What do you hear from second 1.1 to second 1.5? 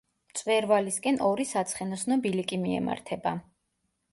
ორი